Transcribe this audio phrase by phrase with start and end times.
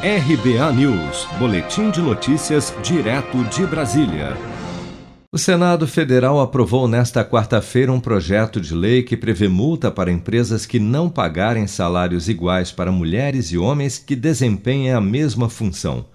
[0.00, 4.36] RBA News, Boletim de Notícias, direto de Brasília.
[5.32, 10.64] O Senado Federal aprovou nesta quarta-feira um projeto de lei que prevê multa para empresas
[10.64, 16.06] que não pagarem salários iguais para mulheres e homens que desempenhem a mesma função.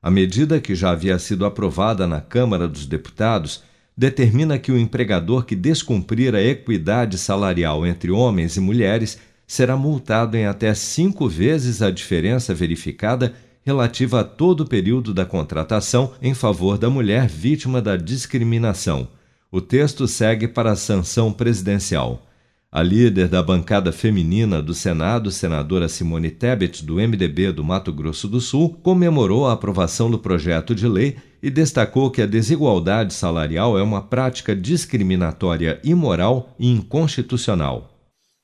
[0.00, 3.64] A medida, que já havia sido aprovada na Câmara dos Deputados,
[3.98, 10.36] determina que o empregador que descumprir a equidade salarial entre homens e mulheres será multado
[10.36, 13.34] em até cinco vezes a diferença verificada
[13.64, 19.08] relativa a todo o período da contratação em favor da mulher vítima da discriminação.
[19.50, 22.26] O texto segue para a sanção presidencial.
[22.74, 28.26] A líder da bancada feminina do Senado, senadora Simone Tebet, do MDB do Mato Grosso
[28.26, 33.78] do Sul, comemorou a aprovação do projeto de lei e destacou que a desigualdade salarial
[33.78, 37.91] é uma prática discriminatória imoral e inconstitucional.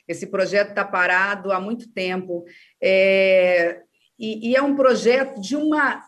[0.09, 2.45] Esse projeto está parado há muito tempo.
[2.83, 3.83] É,
[4.19, 6.03] e, e, é um projeto de uma,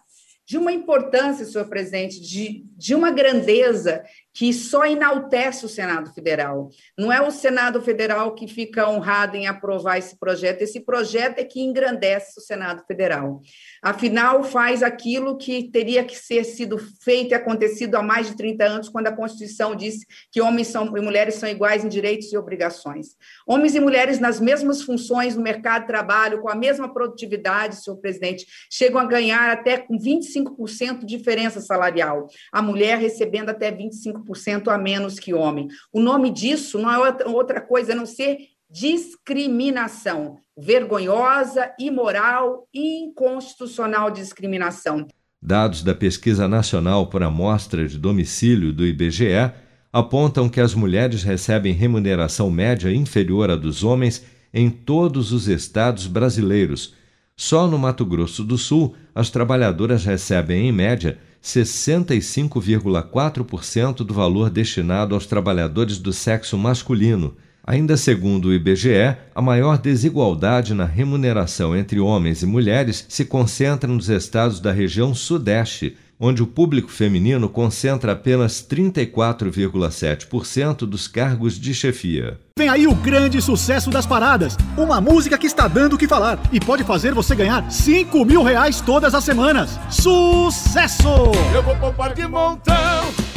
[0.47, 6.71] de uma importância, senhor presidente, de, de uma grandeza que só enaltece o Senado Federal.
[6.97, 11.45] Não é o Senado Federal que fica honrado em aprovar esse projeto, esse projeto é
[11.45, 13.41] que engrandece o Senado Federal.
[13.83, 18.65] Afinal, faz aquilo que teria que ser sido feito e acontecido há mais de 30
[18.65, 22.39] anos, quando a Constituição disse que homens são, e mulheres são iguais em direitos e
[22.39, 23.17] obrigações.
[23.47, 27.97] Homens e mulheres nas mesmas funções no mercado de trabalho, com a mesma produtividade, senhor
[27.97, 32.29] presidente, chegam a ganhar até com 25% de diferença salarial.
[32.53, 35.69] A mulher recebendo até 25 5% a menos que homem.
[35.93, 38.39] O nome disso não é outra coisa a não ser
[38.71, 45.07] discriminação, vergonhosa, imoral e inconstitucional discriminação.
[45.43, 49.53] Dados da Pesquisa Nacional por Amostra de Domicílio do IBGE
[49.93, 56.07] apontam que as mulheres recebem remuneração média inferior à dos homens em todos os estados
[56.07, 56.95] brasileiros.
[57.37, 65.15] Só no Mato Grosso do Sul, as trabalhadoras recebem, em média, 65,4% do valor destinado
[65.15, 67.35] aos trabalhadores do sexo masculino.
[67.65, 73.91] Ainda segundo o IBGE, a maior desigualdade na remuneração entre homens e mulheres se concentra
[73.91, 81.73] nos estados da região Sudeste, onde o público feminino concentra apenas 34,7% dos cargos de
[81.73, 82.39] chefia.
[82.59, 84.59] Vem aí o grande sucesso das paradas.
[84.77, 88.43] Uma música que está dando o que falar e pode fazer você ganhar 5 mil
[88.43, 89.81] reais todas as semanas.
[89.89, 91.09] Sucesso!
[91.55, 92.75] Eu vou poupar de montão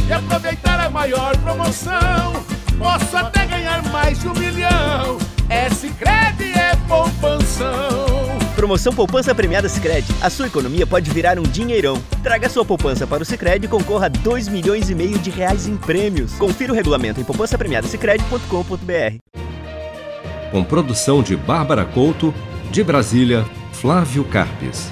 [0.06, 2.44] e aproveitar a maior promoção.
[2.78, 4.93] Posso até ganhar mais de um milhão.
[8.64, 10.08] Promoção Poupança Premiada Sicredi.
[10.22, 12.02] A sua economia pode virar um dinheirão.
[12.24, 15.68] Traga sua poupança para o Sicredi e concorra a 2 milhões e meio de reais
[15.68, 16.32] em prêmios.
[16.36, 19.18] Confira o regulamento em poupancapremiadasicredi.com.br.
[20.50, 22.34] Com produção de Bárbara Couto,
[22.72, 24.90] de Brasília, Flávio Carpes.